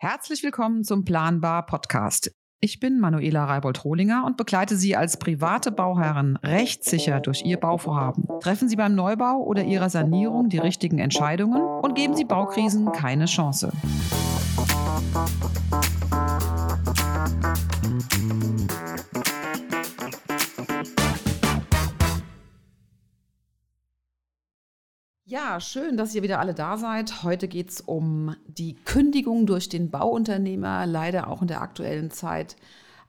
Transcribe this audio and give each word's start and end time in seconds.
Herzlich 0.00 0.44
willkommen 0.44 0.84
zum 0.84 1.04
Planbar 1.04 1.66
Podcast. 1.66 2.30
Ich 2.60 2.78
bin 2.78 3.00
Manuela 3.00 3.46
Reibold-Rohlinger 3.46 4.22
und 4.24 4.36
begleite 4.36 4.76
Sie 4.76 4.94
als 4.94 5.18
private 5.18 5.72
Bauherren 5.72 6.36
rechtssicher 6.36 7.18
durch 7.18 7.42
Ihr 7.44 7.56
Bauvorhaben. 7.56 8.28
Treffen 8.38 8.68
Sie 8.68 8.76
beim 8.76 8.94
Neubau 8.94 9.42
oder 9.42 9.64
Ihrer 9.64 9.90
Sanierung 9.90 10.50
die 10.50 10.58
richtigen 10.58 11.00
Entscheidungen 11.00 11.60
und 11.60 11.96
geben 11.96 12.14
Sie 12.14 12.24
Baukrisen 12.24 12.92
keine 12.92 13.24
Chance. 13.24 13.72
Ja, 25.30 25.60
schön, 25.60 25.98
dass 25.98 26.14
ihr 26.14 26.22
wieder 26.22 26.38
alle 26.38 26.54
da 26.54 26.78
seid. 26.78 27.22
Heute 27.22 27.48
geht 27.48 27.68
es 27.68 27.82
um 27.82 28.34
die 28.46 28.76
Kündigung 28.76 29.44
durch 29.44 29.68
den 29.68 29.90
Bauunternehmer, 29.90 30.86
leider 30.86 31.28
auch 31.28 31.42
in 31.42 31.48
der 31.48 31.60
aktuellen 31.60 32.10
Zeit 32.10 32.56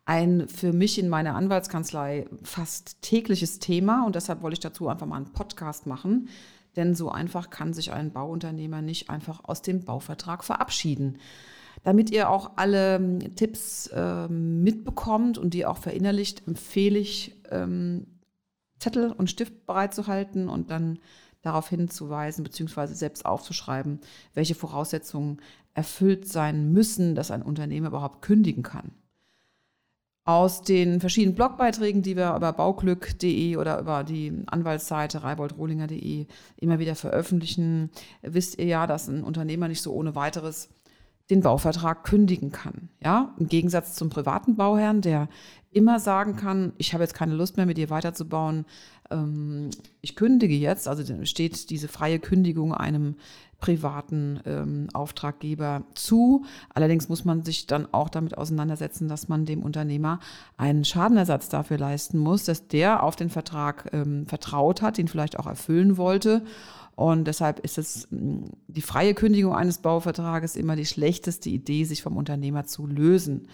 ein 0.04 0.50
für 0.50 0.74
mich 0.74 1.00
in 1.00 1.08
meiner 1.08 1.36
Anwaltskanzlei 1.36 2.28
fast 2.44 3.02
tägliches 3.02 3.60
Thema 3.60 4.06
und 4.06 4.16
deshalb 4.16 4.42
wollte 4.42 4.56
ich 4.56 4.60
dazu 4.60 4.90
einfach 4.90 5.06
mal 5.06 5.16
einen 5.16 5.32
Podcast 5.32 5.88
machen, 5.88 6.28
denn 6.76 6.94
so 6.94 7.10
einfach 7.10 7.52
kann 7.52 7.74
sich 7.74 7.94
ein 7.94 8.12
Bauunternehmer 8.12 8.82
nicht 8.82 9.10
einfach 9.10 9.46
aus 9.46 9.62
dem 9.62 9.86
Bauvertrag 9.86 10.44
verabschieden. 10.44 11.20
Damit 11.84 12.10
ihr 12.10 12.30
auch 12.30 12.52
alle 12.58 12.96
ähm, 12.96 13.34
Tipps 13.38 13.88
äh, 13.88 14.28
mitbekommt 14.28 15.38
und 15.38 15.54
die 15.54 15.66
auch 15.66 15.78
verinnerlicht, 15.78 16.46
empfehle 16.46 17.00
ich, 17.00 17.40
ähm, 17.50 18.08
Zettel 18.78 19.12
und 19.12 19.30
Stift 19.30 19.66
bereitzuhalten 19.66 20.50
und 20.50 20.70
dann 20.70 21.00
darauf 21.42 21.70
hinzuweisen 21.70 22.44
bzw. 22.44 22.88
selbst 22.88 23.26
aufzuschreiben, 23.26 24.00
welche 24.34 24.56
Voraussetzungen 24.56 25.42
erfüllt 25.74 26.28
sein 26.28 26.72
müssen, 26.72 27.16
dass 27.16 27.32
ein 27.32 27.42
Unternehmen 27.42 27.88
überhaupt 27.88 28.22
kündigen 28.22 28.64
kann. 28.64 28.92
Aus 30.26 30.62
den 30.62 31.00
verschiedenen 31.00 31.34
Blogbeiträgen, 31.34 32.04
die 32.04 32.16
wir 32.16 32.36
über 32.36 32.54
bauglück.de 32.54 33.56
oder 33.56 33.80
über 33.80 34.04
die 34.04 34.44
Anwaltsseite 34.46 35.24
reiboldrohlinger.de 35.24 36.28
immer 36.58 36.78
wieder 36.78 36.96
veröffentlichen, 36.96 37.90
wisst 38.22 38.60
ihr 38.60 38.66
ja, 38.66 38.86
dass 38.86 39.08
ein 39.08 39.24
Unternehmer 39.24 39.68
nicht 39.68 39.82
so 39.82 39.92
ohne 39.92 40.14
weiteres 40.14 40.70
den 41.30 41.42
Bauvertrag 41.42 42.04
kündigen 42.04 42.52
kann. 42.52 42.90
Ja, 43.04 43.34
im 43.38 43.48
Gegensatz 43.48 43.96
zum 43.96 44.10
privaten 44.10 44.56
Bauherrn, 44.56 45.02
der 45.02 45.30
immer 45.72 46.00
sagen 46.00 46.36
kann, 46.36 46.74
ich 46.78 46.94
habe 46.94 47.04
jetzt 47.04 47.14
keine 47.14 47.36
Lust 47.36 47.58
mehr 47.58 47.68
mit 47.68 47.78
dir 47.78 47.90
weiterzubauen, 47.90 48.66
ähm, 49.12 49.70
ich 50.02 50.16
kündige 50.16 50.56
jetzt, 50.56 50.88
also 50.88 51.04
steht 51.26 51.70
diese 51.70 51.88
freie 51.88 52.20
Kündigung 52.20 52.74
einem 52.74 53.16
privaten 53.60 54.40
ähm, 54.46 54.88
Auftraggeber 54.94 55.84
zu. 55.94 56.46
Allerdings 56.74 57.10
muss 57.10 57.26
man 57.26 57.44
sich 57.44 57.68
dann 57.68 57.88
auch 57.94 58.10
damit 58.10 58.38
auseinandersetzen, 58.38 59.08
dass 59.08 59.28
man 59.28 59.46
dem 59.46 59.64
Unternehmer 59.64 60.20
einen 60.58 60.86
Schadenersatz 60.86 61.50
dafür 61.50 61.78
leisten 61.78 62.18
muss, 62.18 62.46
dass 62.46 62.68
der 62.68 63.04
auf 63.04 63.16
den 63.16 63.30
Vertrag 63.30 63.90
ähm, 63.92 64.26
vertraut 64.28 64.82
hat, 64.82 64.98
den 64.98 65.08
vielleicht 65.08 65.38
auch 65.38 65.48
erfüllen 65.48 65.98
wollte. 65.98 66.44
Und 67.00 67.30
deshalb 67.30 67.62
ist 67.62 67.78
es 67.78 68.10
die 68.12 68.82
freie 68.82 69.14
Kündigung 69.14 69.56
eines 69.56 69.78
Bauvertrages 69.78 70.58
immer 70.58 70.76
die 70.76 70.86
schlechteste 70.86 71.50
Idee, 71.50 71.86
sich 71.86 72.04
vom 72.04 72.18
Unternehmer 72.18 72.66
zu 72.66 72.88
lösen. 72.88 73.48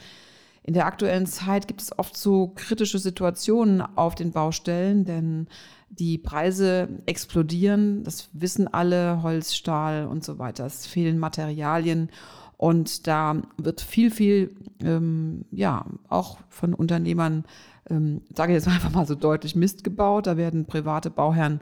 In 0.64 0.74
der 0.74 0.88
aktuellen 0.88 1.28
Zeit 1.28 1.68
gibt 1.68 1.84
es 1.84 1.96
oft 2.00 2.18
so 2.18 2.54
kritische 2.56 2.98
Situationen 2.98 3.84
auf 3.84 4.16
den 4.16 4.32
Baustellen, 4.32 5.06
denn 5.06 5.48
die 5.92 6.18
Preise 6.18 6.90
explodieren, 7.06 8.04
das 8.04 8.30
wissen 8.34 8.68
alle, 8.68 9.22
Holz, 9.22 9.54
Stahl 9.54 10.08
und 10.08 10.24
so 10.24 10.40
weiter. 10.40 10.66
Es 10.66 10.88
fehlen 10.88 11.20
Materialien 11.20 12.10
und 12.58 13.06
da 13.06 13.44
wird 13.58 13.80
viel, 13.80 14.10
viel, 14.10 14.56
ähm, 14.82 15.46
ja, 15.52 15.86
auch 16.10 16.40
von 16.50 16.74
Unternehmern, 16.74 17.44
ähm, 17.90 18.22
sage 18.36 18.54
ich 18.54 18.58
jetzt 18.58 18.68
einfach 18.74 18.92
mal 18.92 19.08
so 19.08 19.16
deutlich, 19.16 19.56
Mist 19.56 19.84
gebaut. 19.84 20.28
Da 20.28 20.38
werden 20.38 20.66
private 20.66 21.10
Bauherren 21.10 21.62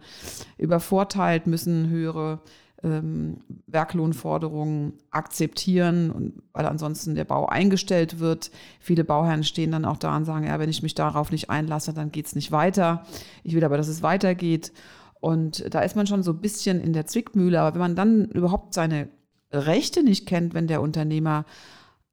übervorteilt, 0.57 1.47
müssen 1.47 1.89
höhere 1.89 2.41
ähm, 2.83 3.37
Werklohnforderungen 3.67 4.93
akzeptieren, 5.09 6.11
und, 6.11 6.43
weil 6.51 6.65
ansonsten 6.65 7.15
der 7.15 7.25
Bau 7.25 7.45
eingestellt 7.45 8.19
wird. 8.19 8.51
Viele 8.79 9.03
Bauherren 9.03 9.43
stehen 9.43 9.71
dann 9.71 9.85
auch 9.85 9.97
da 9.97 10.15
und 10.15 10.25
sagen, 10.25 10.45
ja, 10.45 10.59
wenn 10.59 10.69
ich 10.69 10.83
mich 10.83 10.95
darauf 10.95 11.31
nicht 11.31 11.49
einlasse, 11.49 11.93
dann 11.93 12.11
geht 12.11 12.27
es 12.27 12.35
nicht 12.35 12.51
weiter. 12.51 13.05
Ich 13.43 13.55
will 13.55 13.63
aber, 13.63 13.77
dass 13.77 13.87
es 13.87 14.03
weitergeht. 14.03 14.73
Und 15.21 15.73
da 15.73 15.79
ist 15.81 15.95
man 15.95 16.07
schon 16.07 16.23
so 16.23 16.31
ein 16.31 16.41
bisschen 16.41 16.81
in 16.81 16.91
der 16.91 17.05
Zwickmühle. 17.05 17.61
Aber 17.61 17.75
wenn 17.75 17.81
man 17.81 17.95
dann 17.95 18.25
überhaupt 18.25 18.73
seine 18.73 19.07
Rechte 19.51 20.03
nicht 20.03 20.27
kennt, 20.27 20.53
wenn 20.53 20.67
der 20.67 20.81
Unternehmer 20.81 21.45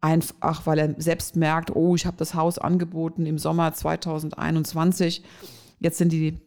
einfach, 0.00 0.66
weil 0.66 0.78
er 0.78 0.94
selbst 1.00 1.37
merkt, 1.37 1.75
oh, 1.75 1.94
ich 1.94 2.06
habe 2.06 2.16
das 2.16 2.34
Haus 2.34 2.59
angeboten 2.59 3.27
im 3.27 3.38
Sommer 3.38 3.72
2021, 3.72 5.22
jetzt 5.78 5.99
sind 5.99 6.12
die 6.12 6.38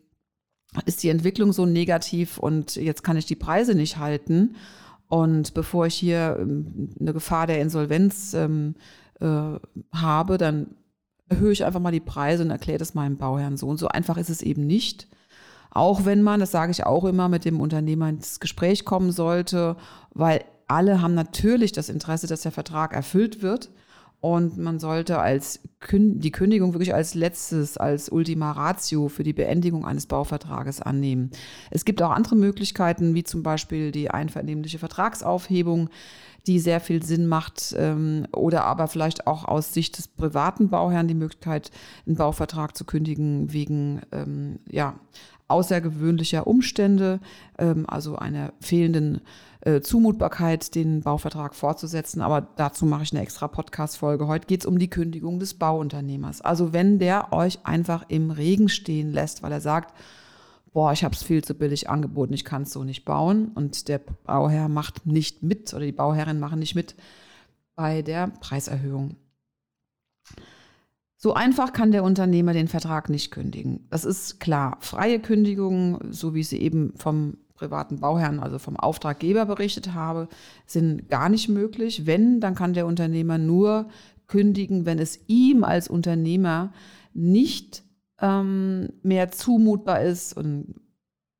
ist 0.86 1.04
die 1.04 1.10
Entwicklung 1.10 1.54
so 1.54 1.68
negativ 1.68 2.40
und 2.40 2.76
jetzt 2.76 3.04
kann 3.04 3.18
ich 3.18 3.28
die 3.28 3.36
Preise 3.36 3.76
nicht 3.76 3.98
halten. 3.98 4.56
Und 5.08 5.54
bevor 5.54 5.86
ich 5.86 5.94
hier 5.94 6.38
ähm, 6.40 6.90
eine 7.00 7.14
Gefahr 7.14 7.46
der 7.46 7.62
Insolvenz 7.62 8.34
ähm, 8.34 8.74
äh, 9.20 9.60
habe, 9.94 10.40
dann 10.40 10.76
erhöhe 11.30 11.52
ich 11.52 11.64
einfach 11.64 11.80
mal 11.80 11.92
die 11.92 12.00
Preise 12.00 12.44
und 12.44 12.50
erkläre 12.50 12.80
das 12.80 12.96
meinem 12.96 13.18
Bauherrn 13.18 13.58
so. 13.58 13.68
Und 13.68 13.78
so 13.78 13.88
einfach 13.88 14.18
ist 14.18 14.30
es 14.30 14.42
eben 14.42 14.66
nicht. 14.66 15.08
Auch 15.70 16.06
wenn 16.06 16.22
man, 16.22 16.40
das 16.40 16.52
sage 16.52 16.72
ich 16.72 16.86
auch 16.86 17.06
immer, 17.06 17.30
mit 17.30 17.46
dem 17.46 17.60
Unternehmer 17.60 18.10
ins 18.10 18.40
Gespräch 18.40 18.86
kommen 18.86 19.12
sollte, 19.12 19.76
weil 20.12 20.44
alle 20.74 21.02
haben 21.02 21.14
natürlich 21.14 21.72
das 21.72 21.90
Interesse, 21.90 22.28
dass 22.28 22.42
der 22.42 22.52
Vertrag 22.52 22.94
erfüllt 22.94 23.42
wird. 23.42 23.70
Und 24.20 24.58
man 24.58 24.80
sollte 24.80 25.20
als 25.20 25.60
die 25.92 26.32
Kündigung 26.32 26.74
wirklich 26.74 26.94
als 26.94 27.14
letztes, 27.14 27.76
als 27.76 28.08
Ultima 28.08 28.54
Ratio 28.54 29.10
für 29.10 29.24
die 29.24 29.34
Beendigung 29.34 29.86
eines 29.86 30.06
Bauvertrages 30.06 30.82
annehmen. 30.82 31.32
Es 31.72 31.84
gibt 31.84 32.02
auch 32.02 32.12
andere 32.12 32.38
Möglichkeiten, 32.38 33.16
wie 33.16 33.26
zum 33.26 33.44
Beispiel 33.44 33.92
die 33.92 34.10
einvernehmliche 34.10 34.80
Vertragsaufhebung, 34.80 35.90
die 36.48 36.60
sehr 36.60 36.80
viel 36.80 37.04
Sinn 37.04 37.28
macht, 37.28 37.76
ähm, 37.78 38.26
oder 38.34 38.64
aber 38.64 38.88
vielleicht 38.88 39.28
auch 39.28 39.44
aus 39.44 39.74
Sicht 39.74 39.98
des 39.98 40.08
privaten 40.08 40.70
Bauherrn 40.70 41.10
die 41.10 41.16
Möglichkeit, 41.16 41.72
einen 42.08 42.16
Bauvertrag 42.16 42.78
zu 42.78 42.86
kündigen 42.86 43.52
wegen 43.52 44.04
ähm, 44.14 44.60
ja, 44.70 44.96
außergewöhnlicher 45.50 46.48
Umstände, 46.48 47.20
ähm, 47.58 47.86
also 47.90 48.16
einer 48.16 48.54
fehlenden 48.62 49.22
äh, 49.66 49.82
Zumutbarkeit, 49.82 50.76
den 50.76 51.02
Bauvertrag 51.02 51.56
fortzusetzen. 51.56 52.22
Aber 52.22 52.42
dazu 52.42 52.86
mache 52.86 53.04
ich 53.04 53.14
eine 53.14 53.22
extra 53.22 53.48
Podcast-Folge. 53.48 54.28
Heute 54.28 54.48
geht 54.48 54.62
es 54.62 54.66
um 54.66 54.78
die 54.78 54.90
Kündigung 54.90 55.40
des 55.40 55.54
Bauunternehmers. 55.54 56.42
Also 56.42 56.74
wenn 56.74 57.00
der 57.00 57.32
euch 57.32 57.60
einfach 57.64 58.06
im 58.10 58.32
Regen 58.32 58.68
stehen 58.68 59.12
lässt, 59.12 59.42
weil 59.42 59.52
er 59.52 59.62
sagt, 59.62 59.94
boah, 60.74 60.92
ich 60.92 61.04
habe 61.04 61.16
es 61.16 61.24
viel 61.24 61.44
zu 61.44 61.54
billig 61.54 61.90
angeboten, 61.90 62.34
ich 62.34 62.44
kann 62.44 62.64
es 62.64 62.74
so 62.74 62.84
nicht 62.84 63.06
bauen 63.06 63.52
und 63.56 63.88
der 63.88 64.00
Bauherr 64.00 64.68
macht 64.68 65.06
nicht 65.06 65.44
mit 65.44 65.74
oder 65.74 65.86
die 65.86 65.92
Bauherrin 65.92 66.40
machen 66.40 66.60
nicht 66.60 66.76
mit 66.76 66.96
bei 67.76 68.02
der 68.02 68.28
Preiserhöhung. 68.28 69.16
So 71.16 71.36
einfach 71.36 71.72
kann 71.72 71.94
der 71.94 72.04
Unternehmer 72.04 72.52
den 72.52 72.68
Vertrag 72.68 73.10
nicht 73.10 73.32
kündigen. 73.32 73.88
Das 73.90 74.04
ist 74.04 74.42
klar. 74.42 74.76
Freie 74.82 75.22
Kündigungen, 75.22 76.12
so 76.12 76.36
wie 76.36 76.44
sie 76.44 76.60
eben 76.60 76.92
vom 76.98 77.38
privaten 77.64 78.00
Bauherrn, 78.00 78.40
also 78.40 78.60
vom 78.60 78.76
Auftraggeber 78.78 79.46
berichtet 79.46 79.94
habe, 79.94 80.28
sind 80.66 81.10
gar 81.10 81.30
nicht 81.30 81.48
möglich. 81.48 82.06
Wenn, 82.06 82.42
dann 82.42 82.56
kann 82.56 82.74
der 82.74 82.86
Unternehmer 82.86 83.38
nur 83.38 83.88
kündigen, 84.28 84.86
wenn 84.86 85.00
es 85.00 85.22
ihm 85.28 85.64
als 85.64 85.88
Unternehmer 85.88 86.74
nicht 87.14 87.84
ähm, 88.20 88.90
mehr 89.02 89.32
zumutbar 89.32 90.02
ist 90.02 90.36
und, 90.36 90.76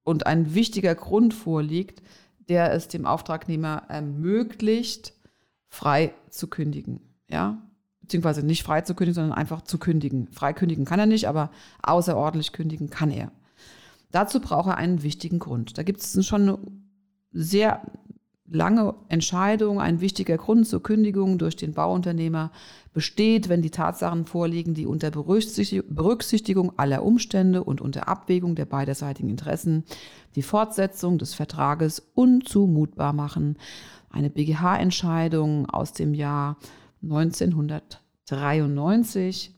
und 0.04 0.26
ein 0.26 0.54
wichtiger 0.54 0.96
Grund 0.96 1.34
vorliegt, 1.34 2.02
der 2.48 2.74
es 2.74 2.88
dem 2.88 3.06
Auftragnehmer 3.06 3.84
ermöglicht, 3.90 5.14
frei 5.68 6.14
zu 6.30 6.48
kündigen. 6.48 7.02
Ja, 7.30 7.62
beziehungsweise 8.02 8.46
nicht 8.46 8.64
frei 8.64 8.82
zu 8.82 8.96
kündigen, 8.96 9.16
sondern 9.16 9.38
einfach 9.38 9.62
zu 9.62 9.78
kündigen. 9.78 10.28
Frei 10.32 10.54
kündigen 10.54 10.86
kann 10.86 11.00
er 11.00 11.06
nicht, 11.06 11.28
aber 11.28 11.52
außerordentlich 11.82 12.54
kündigen 12.54 12.90
kann 12.90 13.12
er. 13.12 13.32
Dazu 14.14 14.40
braucht 14.40 14.70
er 14.70 14.78
einen 14.78 15.04
wichtigen 15.04 15.40
Grund. 15.40 15.78
Da 15.78 15.84
gibt 15.84 16.00
es 16.00 16.26
schon 16.26 16.44
eine 16.44 16.58
sehr 17.32 17.82
lange 18.46 18.94
Entscheidung, 19.10 19.82
ein 19.82 20.00
wichtiger 20.02 20.38
Grund 20.38 20.68
zur 20.68 20.84
Kündigung 20.84 21.40
durch 21.40 21.56
den 21.56 21.74
Bauunternehmer 21.74 22.52
besteht, 22.94 23.50
wenn 23.50 23.64
die 23.64 23.72
Tatsachen 23.72 24.28
vorliegen, 24.28 24.76
die 24.76 24.86
unter 24.86 25.10
Berücksichtigung 25.10 26.78
aller 26.78 27.04
Umstände 27.04 27.64
und 27.64 27.82
unter 27.82 28.08
Abwägung 28.08 28.54
der 28.54 28.66
beiderseitigen 28.66 29.30
Interessen 29.30 29.84
die 30.36 30.44
Fortsetzung 30.44 31.18
des 31.18 31.34
Vertrages 31.34 32.12
unzumutbar 32.14 33.14
machen. 33.14 33.58
Eine 34.12 34.30
BGH-Entscheidung 34.30 35.68
aus 35.68 35.94
dem 35.94 36.14
Jahr 36.14 36.58
1993 37.02 39.56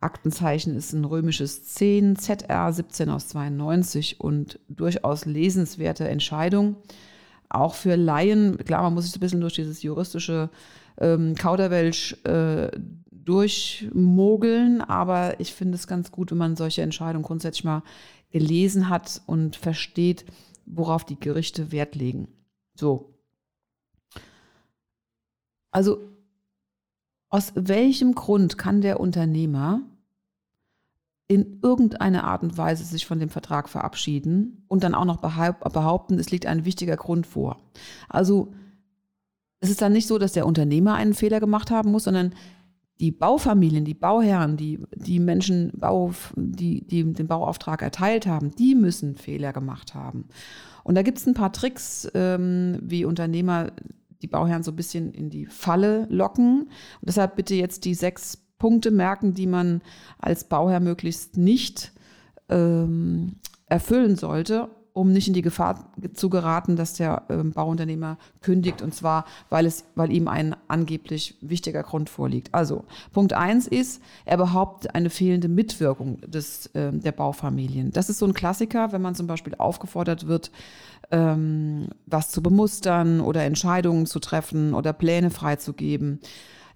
Aktenzeichen 0.00 0.76
ist 0.76 0.92
ein 0.92 1.04
römisches 1.04 1.64
10, 1.64 2.16
ZR 2.16 2.72
17 2.72 3.08
aus 3.08 3.28
92 3.28 4.20
und 4.20 4.58
durchaus 4.68 5.24
lesenswerte 5.24 6.08
Entscheidung. 6.08 6.76
Auch 7.48 7.74
für 7.74 7.96
Laien, 7.96 8.58
klar, 8.58 8.82
man 8.82 8.94
muss 8.94 9.04
sich 9.06 9.16
ein 9.16 9.20
bisschen 9.20 9.40
durch 9.40 9.54
dieses 9.54 9.82
juristische 9.82 10.50
ähm, 10.98 11.34
Kauderwelsch 11.34 12.16
äh, 12.24 12.70
durchmogeln, 13.10 14.80
aber 14.82 15.40
ich 15.40 15.52
finde 15.52 15.74
es 15.74 15.86
ganz 15.86 16.12
gut, 16.12 16.30
wenn 16.30 16.38
man 16.38 16.56
solche 16.56 16.82
Entscheidungen 16.82 17.24
grundsätzlich 17.24 17.64
mal 17.64 17.82
gelesen 18.30 18.88
hat 18.88 19.22
und 19.26 19.56
versteht, 19.56 20.24
worauf 20.66 21.04
die 21.04 21.18
Gerichte 21.18 21.72
Wert 21.72 21.94
legen. 21.94 22.28
So. 22.74 23.14
Also, 25.70 26.00
aus 27.36 27.52
welchem 27.54 28.14
Grund 28.14 28.56
kann 28.56 28.80
der 28.80 28.98
Unternehmer 28.98 29.82
in 31.28 31.60
irgendeiner 31.62 32.24
Art 32.24 32.42
und 32.42 32.56
Weise 32.56 32.82
sich 32.82 33.04
von 33.04 33.18
dem 33.20 33.28
Vertrag 33.28 33.68
verabschieden 33.68 34.64
und 34.68 34.82
dann 34.82 34.94
auch 34.94 35.04
noch 35.04 35.18
behaupten, 35.18 36.18
es 36.18 36.30
liegt 36.30 36.46
ein 36.46 36.64
wichtiger 36.64 36.96
Grund 36.96 37.26
vor? 37.26 37.58
Also, 38.08 38.54
es 39.60 39.68
ist 39.68 39.82
dann 39.82 39.92
nicht 39.92 40.06
so, 40.06 40.16
dass 40.16 40.32
der 40.32 40.46
Unternehmer 40.46 40.94
einen 40.94 41.12
Fehler 41.12 41.38
gemacht 41.38 41.70
haben 41.70 41.92
muss, 41.92 42.04
sondern 42.04 42.34
die 43.00 43.12
Baufamilien, 43.12 43.84
die 43.84 43.92
Bauherren, 43.92 44.56
die, 44.56 44.80
die 44.94 45.20
Menschen, 45.20 45.72
Bau, 45.74 46.12
die, 46.36 46.86
die 46.86 47.12
den 47.12 47.26
Bauauftrag 47.26 47.82
erteilt 47.82 48.26
haben, 48.26 48.52
die 48.56 48.74
müssen 48.74 49.14
Fehler 49.14 49.52
gemacht 49.52 49.94
haben. 49.94 50.24
Und 50.84 50.94
da 50.94 51.02
gibt 51.02 51.18
es 51.18 51.26
ein 51.26 51.34
paar 51.34 51.52
Tricks, 51.52 52.10
ähm, 52.14 52.78
wie 52.80 53.04
Unternehmer 53.04 53.72
die 54.22 54.26
Bauherren 54.26 54.62
so 54.62 54.72
ein 54.72 54.76
bisschen 54.76 55.12
in 55.12 55.30
die 55.30 55.46
Falle 55.46 56.06
locken. 56.10 56.62
Und 56.62 56.70
deshalb 57.02 57.36
bitte 57.36 57.54
jetzt 57.54 57.84
die 57.84 57.94
sechs 57.94 58.38
Punkte 58.58 58.90
merken, 58.90 59.34
die 59.34 59.46
man 59.46 59.82
als 60.18 60.44
Bauherr 60.44 60.80
möglichst 60.80 61.36
nicht 61.36 61.92
ähm, 62.48 63.36
erfüllen 63.66 64.16
sollte 64.16 64.70
um 64.96 65.12
nicht 65.12 65.28
in 65.28 65.34
die 65.34 65.42
Gefahr 65.42 65.92
zu 66.14 66.30
geraten, 66.30 66.74
dass 66.74 66.94
der 66.94 67.24
ähm, 67.28 67.52
Bauunternehmer 67.52 68.16
kündigt 68.40 68.80
und 68.80 68.94
zwar, 68.94 69.26
weil, 69.50 69.66
es, 69.66 69.84
weil 69.94 70.10
ihm 70.10 70.26
ein 70.26 70.56
angeblich 70.68 71.36
wichtiger 71.42 71.82
Grund 71.82 72.08
vorliegt. 72.08 72.54
Also 72.54 72.84
Punkt 73.12 73.34
eins 73.34 73.66
ist, 73.66 74.02
er 74.24 74.38
behauptet 74.38 74.94
eine 74.94 75.10
fehlende 75.10 75.48
Mitwirkung 75.48 76.18
des, 76.22 76.68
äh, 76.68 76.92
der 76.92 77.12
Baufamilien. 77.12 77.90
Das 77.90 78.08
ist 78.08 78.18
so 78.18 78.24
ein 78.24 78.32
Klassiker, 78.32 78.90
wenn 78.92 79.02
man 79.02 79.14
zum 79.14 79.26
Beispiel 79.26 79.54
aufgefordert 79.58 80.28
wird, 80.28 80.50
ähm, 81.10 81.88
was 82.06 82.30
zu 82.30 82.42
bemustern 82.42 83.20
oder 83.20 83.44
Entscheidungen 83.44 84.06
zu 84.06 84.18
treffen 84.18 84.72
oder 84.72 84.94
Pläne 84.94 85.28
freizugeben. 85.28 86.20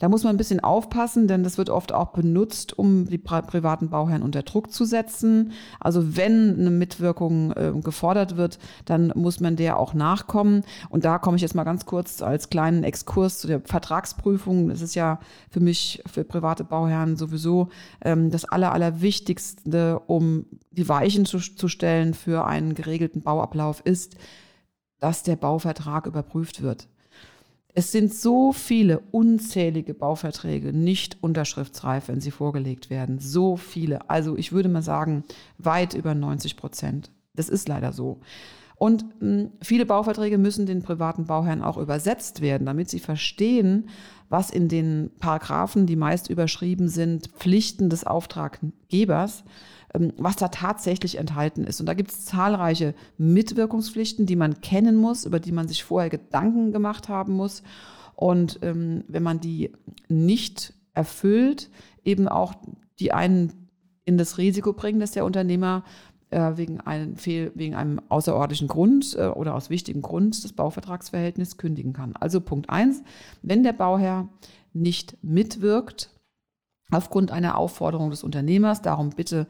Da 0.00 0.08
muss 0.08 0.24
man 0.24 0.34
ein 0.34 0.38
bisschen 0.38 0.60
aufpassen, 0.60 1.28
denn 1.28 1.44
das 1.44 1.58
wird 1.58 1.68
oft 1.68 1.92
auch 1.92 2.08
benutzt, 2.08 2.76
um 2.76 3.04
die 3.04 3.18
privaten 3.18 3.90
Bauherren 3.90 4.22
unter 4.22 4.42
Druck 4.42 4.72
zu 4.72 4.86
setzen. 4.86 5.52
Also 5.78 6.16
wenn 6.16 6.58
eine 6.58 6.70
Mitwirkung 6.70 7.52
äh, 7.52 7.72
gefordert 7.82 8.38
wird, 8.38 8.58
dann 8.86 9.12
muss 9.14 9.40
man 9.40 9.56
der 9.56 9.78
auch 9.78 9.92
nachkommen. 9.92 10.64
Und 10.88 11.04
da 11.04 11.18
komme 11.18 11.36
ich 11.36 11.42
jetzt 11.42 11.54
mal 11.54 11.64
ganz 11.64 11.84
kurz 11.84 12.22
als 12.22 12.48
kleinen 12.48 12.82
Exkurs 12.82 13.40
zu 13.40 13.46
der 13.46 13.60
Vertragsprüfung. 13.60 14.70
Das 14.70 14.80
ist 14.80 14.94
ja 14.94 15.20
für 15.50 15.60
mich, 15.60 16.02
für 16.10 16.24
private 16.24 16.64
Bauherren 16.64 17.16
sowieso 17.16 17.68
ähm, 18.02 18.30
das 18.30 18.46
Aller, 18.46 18.72
Allerwichtigste, 18.72 20.00
um 20.06 20.46
die 20.70 20.88
Weichen 20.88 21.26
zu, 21.26 21.40
zu 21.40 21.68
stellen 21.68 22.14
für 22.14 22.46
einen 22.46 22.74
geregelten 22.74 23.20
Bauablauf 23.20 23.82
ist, 23.84 24.16
dass 24.98 25.24
der 25.24 25.36
Bauvertrag 25.36 26.06
überprüft 26.06 26.62
wird. 26.62 26.88
Es 27.74 27.92
sind 27.92 28.12
so 28.12 28.52
viele 28.52 29.00
unzählige 29.10 29.94
Bauverträge 29.94 30.72
nicht 30.72 31.18
unterschriftsreif, 31.22 32.08
wenn 32.08 32.20
sie 32.20 32.30
vorgelegt 32.30 32.90
werden. 32.90 33.18
So 33.18 33.56
viele. 33.56 34.10
Also 34.10 34.36
ich 34.36 34.52
würde 34.52 34.68
mal 34.68 34.82
sagen, 34.82 35.24
weit 35.58 35.94
über 35.94 36.14
90 36.14 36.56
Prozent. 36.56 37.10
Das 37.34 37.48
ist 37.48 37.68
leider 37.68 37.92
so. 37.92 38.20
Und 38.76 39.04
mh, 39.20 39.20
hm, 39.20 39.50
viele 39.60 39.84
Bauverträge 39.84 40.38
müssen 40.38 40.64
den 40.64 40.82
privaten 40.82 41.26
Bauherren 41.26 41.62
auch 41.62 41.76
übersetzt 41.76 42.40
werden, 42.40 42.64
damit 42.64 42.88
sie 42.88 42.98
verstehen, 42.98 43.90
was 44.30 44.50
in 44.50 44.68
den 44.68 45.10
Paragraphen, 45.18 45.86
die 45.86 45.96
meist 45.96 46.30
überschrieben 46.30 46.88
sind, 46.88 47.28
Pflichten 47.28 47.90
des 47.90 48.04
Auftraggebers 48.04 49.42
ähm, 49.42 49.48
was 49.92 50.36
da 50.36 50.48
tatsächlich 50.48 51.18
enthalten 51.18 51.64
ist. 51.64 51.80
Und 51.80 51.86
da 51.86 51.94
gibt 51.94 52.10
es 52.10 52.24
zahlreiche 52.24 52.94
Mitwirkungspflichten, 53.18 54.26
die 54.26 54.36
man 54.36 54.60
kennen 54.60 54.96
muss, 54.96 55.24
über 55.24 55.40
die 55.40 55.52
man 55.52 55.68
sich 55.68 55.82
vorher 55.82 56.10
Gedanken 56.10 56.72
gemacht 56.72 57.08
haben 57.08 57.32
muss. 57.32 57.62
Und 58.14 58.60
ähm, 58.62 59.04
wenn 59.08 59.22
man 59.22 59.40
die 59.40 59.72
nicht 60.08 60.74
erfüllt, 60.94 61.70
eben 62.04 62.28
auch 62.28 62.54
die 62.98 63.12
einen 63.12 63.68
in 64.04 64.18
das 64.18 64.38
Risiko 64.38 64.72
bringen, 64.72 65.00
dass 65.00 65.12
der 65.12 65.24
Unternehmer 65.24 65.84
äh, 66.30 66.52
wegen, 66.56 66.80
einem 66.80 67.16
Fehl, 67.16 67.50
wegen 67.54 67.74
einem 67.74 68.00
außerordentlichen 68.08 68.68
Grund 68.68 69.16
äh, 69.18 69.26
oder 69.26 69.54
aus 69.54 69.70
wichtigem 69.70 70.02
Grund 70.02 70.42
das 70.44 70.52
Bauvertragsverhältnis 70.52 71.56
kündigen 71.56 71.92
kann. 71.92 72.14
Also 72.16 72.40
Punkt 72.40 72.70
eins: 72.70 73.02
wenn 73.42 73.62
der 73.62 73.72
Bauherr 73.72 74.28
nicht 74.72 75.16
mitwirkt, 75.22 76.10
aufgrund 76.90 77.30
einer 77.30 77.56
Aufforderung 77.56 78.10
des 78.10 78.24
Unternehmers, 78.24 78.82
darum 78.82 79.10
bitte 79.10 79.46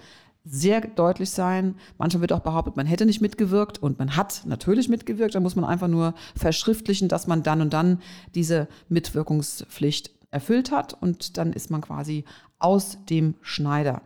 sehr 0.50 0.81
deutlich 0.81 1.31
sein. 1.31 1.76
Manchmal 1.97 2.23
wird 2.23 2.32
auch 2.32 2.41
behauptet, 2.41 2.76
man 2.76 2.87
hätte 2.87 3.06
nicht 3.06 3.20
mitgewirkt 3.20 3.79
und 3.79 3.99
man 3.99 4.17
hat 4.17 4.43
natürlich 4.47 4.88
mitgewirkt. 4.88 5.35
Da 5.35 5.41
muss 5.41 5.55
man 5.55 5.64
einfach 5.64 5.88
nur 5.88 6.14
verschriftlichen, 6.35 7.08
dass 7.08 7.29
man 7.29 7.43
dann 7.43 7.61
und 7.61 7.73
dann 7.73 8.00
diese 8.35 8.67
Mitwirkungspflicht 8.88 10.11
erfüllt 10.32 10.73
hat 10.73 11.00
und 11.00 11.38
dann 11.38 11.52
ist 11.52 11.70
man 11.70 11.81
quasi 11.81 12.25
aus 12.58 12.99
dem 13.08 13.37
Schneider. 13.41 14.02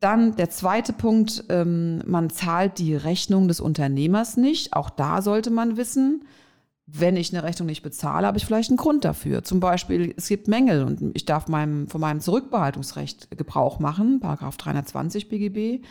Dann 0.00 0.36
der 0.36 0.50
zweite 0.50 0.92
Punkt, 0.92 1.44
ähm, 1.48 2.02
man 2.06 2.28
zahlt 2.28 2.78
die 2.78 2.94
Rechnung 2.94 3.48
des 3.48 3.60
Unternehmers 3.60 4.36
nicht. 4.36 4.74
Auch 4.74 4.90
da 4.90 5.22
sollte 5.22 5.50
man 5.50 5.78
wissen, 5.78 6.26
wenn 6.86 7.16
ich 7.16 7.32
eine 7.32 7.42
Rechnung 7.42 7.66
nicht 7.66 7.82
bezahle, 7.82 8.26
habe 8.26 8.36
ich 8.36 8.44
vielleicht 8.44 8.70
einen 8.70 8.76
Grund 8.76 9.04
dafür. 9.04 9.42
Zum 9.42 9.58
Beispiel, 9.58 10.12
es 10.16 10.28
gibt 10.28 10.48
Mängel 10.48 10.84
und 10.84 11.00
ich 11.14 11.24
darf 11.24 11.48
meinem, 11.48 11.88
von 11.88 12.00
meinem 12.00 12.20
Zurückbehaltungsrecht 12.20 13.36
Gebrauch 13.36 13.78
machen, 13.78 14.20
Paragraph 14.20 14.56
320 14.58 15.28
BGB. 15.28 15.84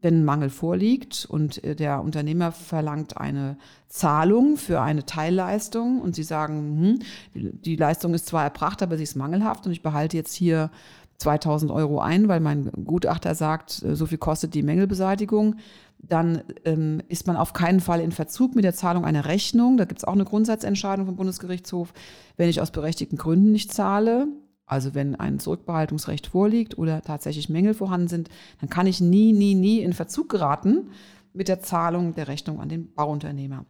Wenn 0.00 0.20
ein 0.20 0.24
Mangel 0.24 0.48
vorliegt 0.48 1.26
und 1.28 1.64
äh, 1.64 1.74
der 1.74 2.02
Unternehmer 2.02 2.52
verlangt 2.52 3.16
eine 3.16 3.56
Zahlung 3.88 4.56
für 4.56 4.80
eine 4.80 5.06
Teilleistung 5.06 6.00
und 6.00 6.14
Sie 6.14 6.22
sagen, 6.22 7.00
hm, 7.34 7.52
die 7.64 7.74
Leistung 7.74 8.14
ist 8.14 8.26
zwar 8.26 8.44
erbracht, 8.44 8.80
aber 8.80 8.96
sie 8.96 9.02
ist 9.02 9.16
mangelhaft 9.16 9.66
und 9.66 9.72
ich 9.72 9.82
behalte 9.82 10.16
jetzt 10.16 10.34
hier 10.34 10.70
2000 11.18 11.70
Euro 11.72 12.00
ein, 12.00 12.28
weil 12.28 12.40
mein 12.40 12.70
Gutachter 12.84 13.34
sagt, 13.34 13.82
äh, 13.82 13.96
so 13.96 14.06
viel 14.06 14.18
kostet 14.18 14.54
die 14.54 14.62
Mängelbeseitigung, 14.62 15.56
dann 15.98 16.42
ähm, 16.64 17.02
ist 17.08 17.26
man 17.26 17.36
auf 17.36 17.52
keinen 17.52 17.80
Fall 17.80 18.00
in 18.00 18.12
Verzug 18.12 18.54
mit 18.54 18.64
der 18.64 18.74
Zahlung 18.74 19.04
einer 19.04 19.24
Rechnung. 19.24 19.76
Da 19.76 19.84
gibt 19.84 19.98
es 19.98 20.04
auch 20.04 20.12
eine 20.12 20.24
Grundsatzentscheidung 20.24 21.06
vom 21.06 21.16
Bundesgerichtshof. 21.16 21.92
Wenn 22.36 22.48
ich 22.48 22.60
aus 22.60 22.70
berechtigten 22.70 23.18
Gründen 23.18 23.50
nicht 23.50 23.72
zahle, 23.72 24.28
also 24.64 24.94
wenn 24.94 25.16
ein 25.16 25.40
Zurückbehaltungsrecht 25.40 26.28
vorliegt 26.28 26.78
oder 26.78 27.02
tatsächlich 27.02 27.48
Mängel 27.48 27.74
vorhanden 27.74 28.08
sind, 28.08 28.28
dann 28.60 28.70
kann 28.70 28.86
ich 28.86 29.00
nie, 29.00 29.32
nie, 29.32 29.54
nie 29.54 29.80
in 29.80 29.92
Verzug 29.92 30.28
geraten 30.28 30.90
mit 31.32 31.48
der 31.48 31.60
Zahlung 31.60 32.14
der 32.14 32.28
Rechnung 32.28 32.60
an 32.60 32.68
den 32.68 32.92
Bauunternehmer. 32.94 33.64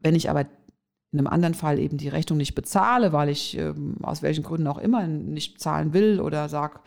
Wenn 0.00 0.14
ich 0.14 0.28
aber 0.28 0.44
in 1.14 1.20
einem 1.20 1.28
anderen 1.28 1.54
Fall 1.54 1.78
eben 1.78 1.96
die 1.96 2.08
Rechnung 2.08 2.38
nicht 2.38 2.56
bezahle, 2.56 3.12
weil 3.12 3.28
ich 3.28 3.56
ähm, 3.56 3.96
aus 4.02 4.20
welchen 4.20 4.42
Gründen 4.42 4.66
auch 4.66 4.78
immer 4.78 5.06
nicht 5.06 5.60
zahlen 5.60 5.92
will 5.92 6.20
oder 6.20 6.48
sage, 6.48 6.80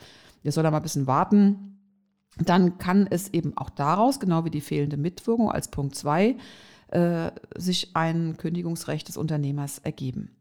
ihr 0.43 0.51
soll 0.51 0.63
da 0.63 0.71
mal 0.71 0.77
ein 0.77 0.83
bisschen 0.83 1.07
warten, 1.07 1.79
dann 2.37 2.77
kann 2.77 3.07
es 3.09 3.33
eben 3.33 3.55
auch 3.57 3.69
daraus, 3.69 4.19
genau 4.19 4.43
wie 4.43 4.49
die 4.49 4.61
fehlende 4.61 4.97
Mitwirkung 4.97 5.49
als 5.49 5.69
Punkt 5.69 5.95
2, 5.95 6.35
äh, 6.89 7.31
sich 7.55 7.95
ein 7.95 8.35
Kündigungsrecht 8.37 9.07
des 9.07 9.15
Unternehmers 9.15 9.79
ergeben. 9.79 10.35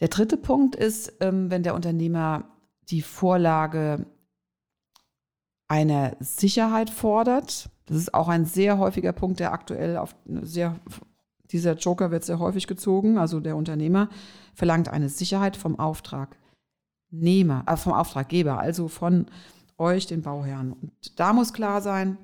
Der 0.00 0.08
dritte 0.08 0.36
Punkt 0.36 0.74
ist, 0.74 1.12
ähm, 1.20 1.50
wenn 1.50 1.62
der 1.62 1.74
Unternehmer 1.74 2.50
die 2.90 3.02
Vorlage 3.02 4.04
einer 5.68 6.16
Sicherheit 6.18 6.90
fordert. 6.90 7.70
Das 7.86 7.96
ist 7.96 8.14
auch 8.14 8.28
ein 8.28 8.46
sehr 8.46 8.78
häufiger 8.78 9.12
Punkt, 9.12 9.38
der 9.38 9.52
aktuell 9.52 9.96
auf 9.96 10.16
sehr, 10.26 10.78
dieser 11.52 11.74
Joker 11.74 12.10
wird 12.10 12.24
sehr 12.24 12.38
häufig 12.38 12.66
gezogen. 12.66 13.18
Also 13.18 13.40
der 13.40 13.56
Unternehmer 13.56 14.08
verlangt 14.54 14.88
eine 14.88 15.08
Sicherheit 15.08 15.56
vom 15.56 15.78
Auftragnehmer, 15.78 17.64
äh, 17.66 17.76
vom 17.76 17.92
Auftraggeber, 17.92 18.58
also 18.58 18.88
von 18.88 19.26
euch, 19.78 20.06
den 20.06 20.22
Bauherren. 20.22 20.72
Und 20.72 21.18
da 21.18 21.32
muss 21.32 21.52
klar 21.52 21.80
sein, 21.80 22.18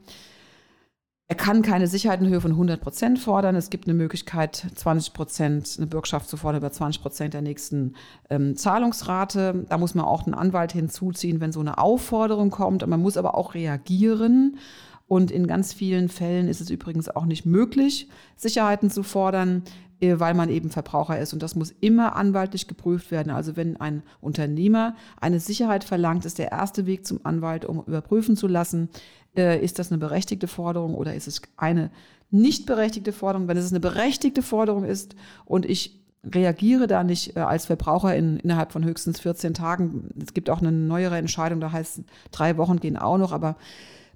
er 1.27 1.37
kann 1.37 1.63
keine 1.63 1.87
Sicherheit 1.87 2.21
in 2.21 2.29
Höhe 2.29 2.41
von 2.43 2.51
100 2.51 2.83
Prozent 2.83 3.19
fordern. 3.19 3.57
Es 3.57 3.71
gibt 3.71 3.87
eine 3.87 3.95
Möglichkeit, 3.95 4.67
20 4.75 5.15
Prozent, 5.15 5.75
eine 5.79 5.87
Bürgschaft 5.87 6.29
zu 6.29 6.37
fordern 6.37 6.61
über 6.61 6.71
20 6.71 7.01
Prozent 7.01 7.33
der 7.33 7.41
nächsten 7.41 7.95
ähm, 8.29 8.57
Zahlungsrate. 8.57 9.65
Da 9.69 9.79
muss 9.79 9.95
man 9.95 10.05
auch 10.05 10.27
einen 10.27 10.35
Anwalt 10.35 10.73
hinzuziehen, 10.73 11.41
wenn 11.41 11.51
so 11.51 11.61
eine 11.61 11.79
Aufforderung 11.79 12.51
kommt. 12.51 12.87
Man 12.87 13.01
muss 13.01 13.17
aber 13.17 13.37
auch 13.37 13.55
reagieren. 13.55 14.59
Und 15.07 15.31
in 15.31 15.47
ganz 15.47 15.73
vielen 15.73 16.09
Fällen 16.09 16.49
ist 16.49 16.61
es 16.61 16.71
übrigens 16.71 17.09
auch 17.09 17.27
nicht 17.27 17.45
möglich, 17.45 18.09
Sicherheiten 18.37 18.91
zu 18.91 19.03
fordern. 19.03 19.63
Äh, 20.05 20.21
weil 20.21 20.35
man 20.35 20.51
eben 20.51 20.71
Verbraucher 20.71 21.19
ist. 21.19 21.33
Und 21.33 21.43
das 21.43 21.55
muss 21.55 21.75
immer 21.81 22.17
anwaltlich 22.17 22.67
geprüft 22.67 23.11
werden. 23.11 23.31
Also 23.31 23.57
wenn 23.57 23.81
ein 23.81 24.03
Unternehmer 24.21 24.97
eine 25.21 25.41
Sicherheit 25.41 25.85
verlangt, 25.85 26.25
ist 26.25 26.39
der 26.39 26.53
erste 26.53 26.87
Weg 26.87 27.07
zum 27.07 27.21
Anwalt, 27.25 27.65
um 27.65 27.83
überprüfen 27.87 28.37
zu 28.37 28.47
lassen, 28.47 28.89
äh, 29.37 29.63
ist 29.63 29.79
das 29.79 29.91
eine 29.91 29.99
berechtigte 29.99 30.49
Forderung 30.49 30.95
oder 30.95 31.15
ist 31.15 31.29
es 31.29 31.43
eine 31.57 31.91
nicht 32.31 32.67
berechtigte 32.67 33.13
Forderung. 33.13 33.49
Wenn 33.49 33.57
es 33.57 33.71
eine 33.71 33.81
berechtigte 33.81 34.43
Forderung 34.43 34.85
ist 34.85 35.15
und 35.45 35.65
ich 35.67 36.01
reagiere 36.25 36.87
da 36.87 37.05
nicht 37.05 37.37
äh, 37.37 37.41
als 37.41 37.67
Verbraucher 37.67 38.17
in, 38.17 38.39
innerhalb 38.39 38.73
von 38.73 38.85
höchstens 38.85 39.21
14 39.21 39.55
Tagen. 39.55 40.11
Es 40.21 40.35
gibt 40.35 40.51
auch 40.51 40.61
eine 40.61 40.73
neuere 40.73 41.19
Entscheidung, 41.19 41.61
da 41.61 41.71
heißt 41.71 42.01
drei 42.33 42.57
Wochen 42.57 42.81
gehen 42.81 42.97
auch 42.97 43.19
noch, 43.19 43.33
aber 43.33 43.57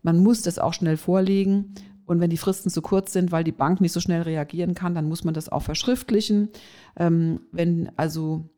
man 0.02 0.19
muss 0.19 0.43
das 0.43 0.59
auch 0.59 0.73
schnell 0.73 0.97
vorlegen. 0.97 1.75
Und 2.05 2.21
wenn 2.21 2.31
die 2.31 2.38
Fristen 2.38 2.71
zu 2.71 2.81
kurz 2.81 3.12
sind, 3.12 3.33
weil 3.33 3.45
die 3.45 3.52
Bank 3.52 3.81
nicht 3.81 3.93
so 3.93 4.00
schnell 4.00 4.23
reagieren 4.23 4.75
kann, 4.75 4.95
dann 4.95 5.09
muss 5.09 5.25
man 5.25 5.35
das 5.35 5.50
auch 5.50 5.62
verschriftlichen. 5.62 6.49
Ähm, 6.97 7.40
wenn 7.52 7.90
also 7.97 8.49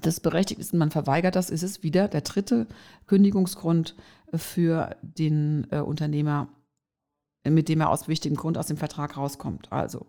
das 0.00 0.20
berechtigt 0.20 0.60
ist 0.60 0.72
und 0.72 0.78
man 0.78 0.90
verweigert 0.90 1.36
das, 1.36 1.50
ist 1.50 1.62
es 1.62 1.82
wieder 1.82 2.08
der 2.08 2.22
dritte 2.22 2.66
Kündigungsgrund 3.06 3.94
für 4.34 4.96
den 5.02 5.66
äh, 5.70 5.80
Unternehmer, 5.80 6.48
mit 7.44 7.68
dem 7.68 7.80
er 7.80 7.90
aus 7.90 8.08
wichtigem 8.08 8.36
Grund 8.36 8.56
aus 8.56 8.66
dem 8.66 8.78
Vertrag 8.78 9.16
rauskommt. 9.16 9.70
Also 9.70 10.06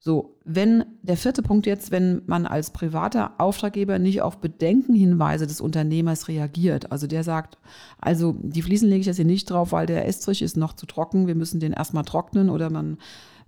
so, 0.00 0.36
wenn 0.44 0.84
der 1.02 1.16
vierte 1.16 1.42
Punkt 1.42 1.66
jetzt, 1.66 1.90
wenn 1.90 2.22
man 2.26 2.46
als 2.46 2.70
privater 2.70 3.32
Auftraggeber 3.38 3.98
nicht 3.98 4.22
auf 4.22 4.38
Bedenkenhinweise 4.38 5.46
des 5.46 5.60
Unternehmers 5.60 6.28
reagiert, 6.28 6.92
also 6.92 7.08
der 7.08 7.24
sagt, 7.24 7.58
also 8.00 8.36
die 8.40 8.62
Fliesen 8.62 8.88
lege 8.88 9.00
ich 9.00 9.06
jetzt 9.06 9.16
hier 9.16 9.24
nicht 9.24 9.50
drauf, 9.50 9.72
weil 9.72 9.86
der 9.86 10.06
Estrich 10.06 10.40
ist 10.40 10.56
noch 10.56 10.74
zu 10.74 10.86
trocken, 10.86 11.26
wir 11.26 11.34
müssen 11.34 11.58
den 11.58 11.72
erstmal 11.72 12.04
trocknen 12.04 12.48
oder 12.48 12.70
man 12.70 12.98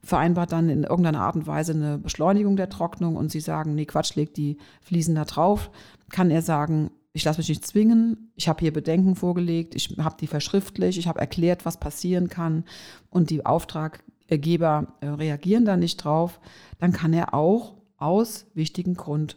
vereinbart 0.02 0.50
dann 0.50 0.68
in 0.68 0.82
irgendeiner 0.82 1.20
Art 1.20 1.36
und 1.36 1.46
Weise 1.46 1.72
eine 1.72 1.98
Beschleunigung 1.98 2.56
der 2.56 2.70
Trocknung 2.70 3.16
und 3.16 3.30
sie 3.30 3.40
sagen, 3.40 3.74
nee, 3.74 3.84
Quatsch, 3.84 4.16
leg 4.16 4.34
die 4.34 4.56
Fliesen 4.80 5.14
da 5.14 5.24
drauf, 5.24 5.70
kann 6.10 6.30
er 6.30 6.42
sagen, 6.42 6.90
ich 7.12 7.24
lasse 7.24 7.38
mich 7.38 7.48
nicht 7.48 7.66
zwingen, 7.66 8.32
ich 8.36 8.48
habe 8.48 8.60
hier 8.60 8.72
Bedenken 8.72 9.14
vorgelegt, 9.14 9.74
ich 9.74 9.96
habe 9.98 10.16
die 10.20 10.26
verschriftlich, 10.26 10.96
ich 10.96 11.08
habe 11.08 11.20
erklärt, 11.20 11.66
was 11.66 11.78
passieren 11.78 12.28
kann. 12.28 12.64
Und 13.10 13.30
die 13.30 13.44
Auftrag, 13.44 14.04
Geber 14.38 14.94
äh, 15.00 15.08
reagieren 15.08 15.64
da 15.64 15.76
nicht 15.76 15.96
drauf, 15.96 16.40
dann 16.78 16.92
kann 16.92 17.12
er 17.12 17.34
auch 17.34 17.74
aus 17.96 18.46
wichtigen 18.54 18.94
Grund 18.94 19.36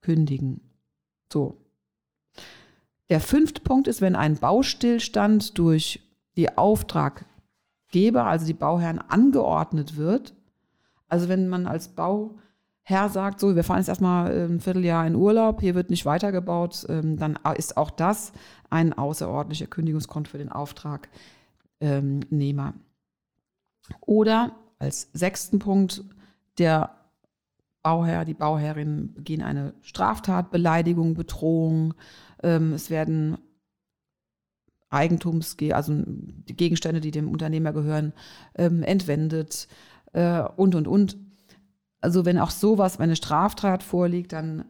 kündigen. 0.00 0.60
So. 1.32 1.56
Der 3.08 3.20
fünfte 3.20 3.60
Punkt 3.60 3.88
ist, 3.88 4.00
wenn 4.00 4.16
ein 4.16 4.36
Baustillstand 4.36 5.58
durch 5.58 6.00
die 6.36 6.56
Auftraggeber, 6.56 8.24
also 8.24 8.46
die 8.46 8.54
Bauherren, 8.54 8.98
angeordnet 8.98 9.96
wird. 9.96 10.34
Also 11.08 11.28
wenn 11.28 11.48
man 11.48 11.66
als 11.66 11.88
Bauherr 11.88 13.08
sagt, 13.08 13.40
so, 13.40 13.56
wir 13.56 13.64
fahren 13.64 13.78
jetzt 13.78 13.88
erstmal 13.88 14.30
äh, 14.30 14.44
ein 14.46 14.60
Vierteljahr 14.60 15.06
in 15.06 15.14
Urlaub, 15.14 15.60
hier 15.60 15.74
wird 15.74 15.90
nicht 15.90 16.06
weitergebaut, 16.06 16.86
ähm, 16.88 17.16
dann 17.16 17.38
ist 17.56 17.76
auch 17.76 17.90
das 17.90 18.32
ein 18.70 18.92
außerordentlicher 18.92 19.66
Kündigungsgrund 19.66 20.28
für 20.28 20.38
den 20.38 20.50
Auftragnehmer. 20.50 22.74
Oder 24.00 24.52
als 24.78 25.08
sechsten 25.12 25.58
Punkt, 25.58 26.04
der 26.58 26.90
Bauherr, 27.82 28.24
die 28.24 28.34
Bauherrin 28.34 29.12
begehen 29.12 29.42
eine 29.42 29.74
Straftat, 29.82 30.50
Beleidigung, 30.50 31.14
Bedrohung. 31.14 31.94
Ähm, 32.42 32.72
es 32.72 32.88
werden 32.88 33.38
Eigentums, 34.88 35.56
also 35.72 35.92
die 36.06 36.56
Gegenstände, 36.56 37.00
die 37.00 37.10
dem 37.10 37.28
Unternehmer 37.28 37.72
gehören, 37.72 38.12
ähm, 38.54 38.82
entwendet 38.82 39.68
äh, 40.12 40.40
und, 40.56 40.74
und, 40.74 40.88
und. 40.88 41.16
Also 42.00 42.24
wenn 42.24 42.38
auch 42.38 42.50
sowas, 42.50 42.98
wenn 42.98 43.04
eine 43.04 43.16
Straftat 43.16 43.82
vorliegt, 43.82 44.32
dann 44.32 44.64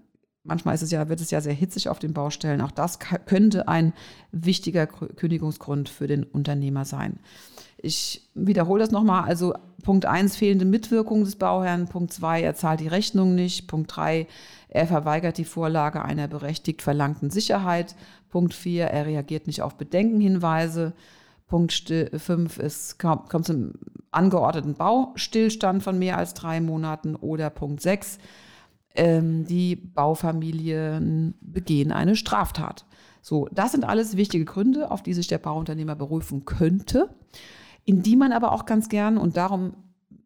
manchmal 0.44 0.74
ist 0.74 0.82
es 0.82 0.90
ja, 0.90 1.08
wird 1.08 1.20
es 1.20 1.30
ja 1.30 1.40
sehr 1.40 1.54
hitzig 1.54 1.88
auf 1.88 1.98
den 1.98 2.12
Baustellen. 2.12 2.60
Auch 2.60 2.70
das 2.70 2.98
könnte 2.98 3.66
ein 3.66 3.92
wichtiger 4.30 4.86
Kündigungsgrund 4.86 5.88
für 5.88 6.06
den 6.06 6.22
Unternehmer 6.22 6.84
sein. 6.84 7.18
Ich 7.78 8.30
wiederhole 8.34 8.82
das 8.82 8.92
nochmal. 8.92 9.24
Also 9.24 9.54
Punkt 9.82 10.06
1, 10.06 10.36
fehlende 10.36 10.64
Mitwirkung 10.64 11.24
des 11.24 11.36
Bauherrn. 11.36 11.88
Punkt 11.88 12.12
2, 12.12 12.42
er 12.42 12.54
zahlt 12.54 12.80
die 12.80 12.88
Rechnung 12.88 13.34
nicht. 13.34 13.66
Punkt 13.66 13.94
3, 13.94 14.26
er 14.68 14.86
verweigert 14.86 15.38
die 15.38 15.44
Vorlage 15.44 16.02
einer 16.02 16.28
berechtigt 16.28 16.82
verlangten 16.82 17.30
Sicherheit. 17.30 17.94
Punkt 18.30 18.54
4, 18.54 18.86
er 18.86 19.06
reagiert 19.06 19.46
nicht 19.46 19.62
auf 19.62 19.76
Bedenkenhinweise. 19.76 20.94
Punkt 21.46 21.72
5, 21.72 22.58
es 22.58 22.96
kommt 22.98 23.44
zum 23.44 23.72
angeordneten 24.10 24.74
Baustillstand 24.74 25.82
von 25.82 25.98
mehr 25.98 26.16
als 26.16 26.34
drei 26.34 26.60
Monaten. 26.60 27.16
Oder 27.16 27.50
Punkt 27.50 27.82
6, 27.82 28.18
ähm, 28.94 29.46
die 29.46 29.76
Baufamilien 29.76 31.34
begehen 31.40 31.92
eine 31.92 32.16
Straftat. 32.16 32.86
So, 33.22 33.48
das 33.52 33.72
sind 33.72 33.84
alles 33.84 34.16
wichtige 34.16 34.44
Gründe, 34.44 34.90
auf 34.90 35.02
die 35.02 35.14
sich 35.14 35.26
der 35.26 35.38
Bauunternehmer 35.38 35.94
berufen 35.94 36.44
könnte 36.44 37.10
in 37.84 38.02
die 38.02 38.16
man 38.16 38.32
aber 38.32 38.52
auch 38.52 38.66
ganz 38.66 38.88
gern, 38.88 39.18
und 39.18 39.36
darum 39.36 39.74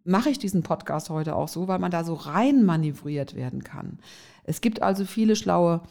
mache 0.05 0.31
ich 0.31 0.39
diesen 0.39 0.63
Podcast 0.63 1.11
heute 1.11 1.37
auch 1.37 1.49
so, 1.49 1.69
weil 1.69 1.79
man 1.79 1.91
da 1.91 2.05
so 2.05 2.15
rein 2.15 2.65
manövriert 2.65 3.35
werden 3.35 3.63
kann. 3.63 3.99
Es 4.45 4.61
gibt 4.61 4.81
also 4.81 5.05
viele 5.05 5.37
schlaue 5.37 5.83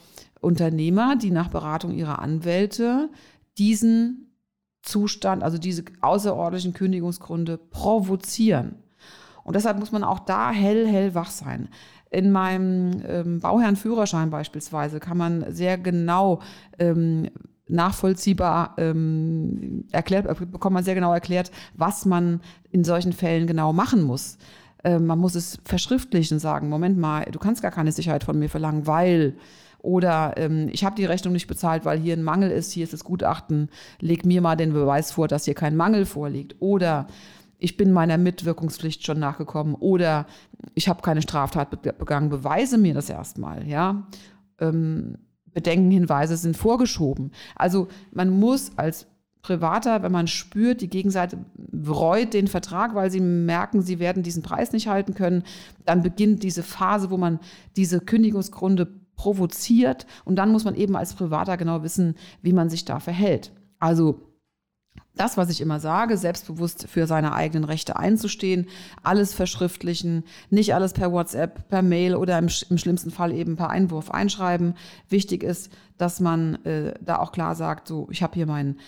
Unternehmer, 0.41 1.15
die 1.15 1.29
nach 1.29 1.49
Beratung 1.49 1.91
ihrer 1.91 2.19
Anwälte 2.19 3.09
diesen 3.57 4.31
Zustand, 4.81 5.43
also 5.43 5.57
diese 5.57 5.83
außerordentlichen 6.01 6.73
Kündigungsgründe 6.73 7.57
provozieren. 7.57 8.75
Und 9.43 9.55
deshalb 9.55 9.77
muss 9.77 9.91
man 9.91 10.03
auch 10.03 10.19
da 10.19 10.51
hell, 10.51 10.87
hell 10.87 11.13
wach 11.13 11.29
sein. 11.29 11.69
In 12.09 12.31
meinem 12.31 13.01
ähm, 13.05 13.39
Bauherrenführerschein 13.39 14.29
beispielsweise 14.29 14.99
kann 14.99 15.17
man 15.17 15.45
sehr 15.53 15.77
genau 15.77 16.39
ähm, 16.79 17.29
nachvollziehbar 17.67 18.75
ähm, 18.77 19.85
erklärt, 19.91 20.25
äh, 20.25 20.45
bekommt 20.45 20.73
man 20.73 20.83
sehr 20.83 20.95
genau 20.95 21.13
erklärt, 21.13 21.51
was 21.75 22.05
man 22.05 22.41
in 22.71 22.83
solchen 22.83 23.13
Fällen 23.13 23.47
genau 23.47 23.73
machen 23.73 24.03
muss. 24.03 24.37
Ähm, 24.83 25.05
man 25.05 25.19
muss 25.19 25.35
es 25.35 25.59
verschriftlichen 25.65 26.35
und 26.35 26.39
sagen, 26.39 26.69
Moment 26.69 26.97
mal, 26.97 27.25
du 27.25 27.39
kannst 27.39 27.61
gar 27.61 27.71
keine 27.71 27.91
Sicherheit 27.91 28.23
von 28.23 28.39
mir 28.39 28.49
verlangen, 28.49 28.87
weil 28.87 29.35
oder 29.79 30.33
ähm, 30.37 30.69
ich 30.71 30.83
habe 30.83 30.95
die 30.95 31.05
Rechnung 31.05 31.33
nicht 31.33 31.47
bezahlt, 31.47 31.85
weil 31.85 31.99
hier 31.99 32.13
ein 32.13 32.23
Mangel 32.23 32.51
ist, 32.51 32.71
hier 32.71 32.83
ist 32.83 32.93
das 32.93 33.03
Gutachten, 33.03 33.69
leg 33.99 34.25
mir 34.25 34.41
mal 34.41 34.55
den 34.55 34.73
Beweis 34.73 35.11
vor, 35.11 35.27
dass 35.27 35.45
hier 35.45 35.53
kein 35.53 35.75
Mangel 35.75 36.05
vorliegt. 36.05 36.55
Oder 36.59 37.07
ich 37.59 37.77
bin 37.77 37.91
meiner 37.91 38.17
Mitwirkungspflicht 38.17 39.05
schon 39.05 39.19
nachgekommen 39.19 39.75
oder 39.75 40.25
ich 40.75 40.87
habe 40.87 41.01
keine 41.01 41.21
Straftat 41.21 41.81
begangen, 41.81 42.29
beweise 42.29 42.77
mir 42.77 42.93
das 42.93 43.09
erstmal, 43.09 43.67
ja. 43.67 44.07
Ähm, 44.59 45.17
Bedenkenhinweise 45.53 46.37
sind 46.37 46.55
vorgeschoben. 46.55 47.31
Also 47.55 47.87
man 48.11 48.29
muss 48.29 48.77
als 48.77 49.07
Privater, 49.41 50.03
wenn 50.03 50.11
man 50.11 50.27
spürt, 50.27 50.81
die 50.81 50.89
Gegenseite 50.89 51.37
bereut 51.55 52.33
den 52.33 52.47
Vertrag, 52.47 52.93
weil 52.95 53.09
sie 53.09 53.21
merken, 53.21 53.81
sie 53.81 53.97
werden 53.97 54.21
diesen 54.21 54.43
Preis 54.43 54.71
nicht 54.71 54.87
halten 54.87 55.15
können, 55.15 55.43
dann 55.85 56.03
beginnt 56.03 56.43
diese 56.43 56.63
Phase, 56.63 57.09
wo 57.09 57.17
man 57.17 57.39
diese 57.75 58.01
Kündigungsgründe 58.01 58.87
provoziert 59.15 60.05
und 60.25 60.35
dann 60.35 60.51
muss 60.51 60.63
man 60.63 60.75
eben 60.75 60.95
als 60.95 61.13
Privater 61.13 61.57
genau 61.57 61.81
wissen, 61.81 62.15
wie 62.41 62.53
man 62.53 62.69
sich 62.69 62.85
da 62.85 62.99
verhält. 62.99 63.51
Also 63.79 64.26
das, 65.17 65.37
was 65.37 65.49
ich 65.49 65.61
immer 65.61 65.79
sage, 65.79 66.17
selbstbewusst 66.17 66.87
für 66.87 67.07
seine 67.07 67.33
eigenen 67.33 67.63
Rechte 67.63 67.97
einzustehen, 67.97 68.67
alles 69.03 69.33
verschriftlichen, 69.33 70.23
nicht 70.49 70.73
alles 70.73 70.93
per 70.93 71.11
WhatsApp, 71.11 71.67
per 71.69 71.81
Mail 71.81 72.15
oder 72.15 72.37
im, 72.37 72.47
im 72.69 72.77
schlimmsten 72.77 73.11
Fall 73.11 73.33
eben 73.33 73.55
per 73.55 73.69
Einwurf 73.69 74.11
einschreiben. 74.11 74.75
Wichtig 75.09 75.43
ist, 75.43 75.71
dass 75.97 76.19
man 76.19 76.63
äh, 76.65 76.93
da 77.01 77.17
auch 77.17 77.31
klar 77.31 77.55
sagt, 77.55 77.87
so 77.87 78.07
ich 78.11 78.21
habe 78.21 78.35
hier 78.35 78.45
meinen, 78.45 78.79